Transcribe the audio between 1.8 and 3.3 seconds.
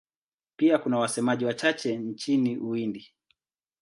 nchini Uhindi.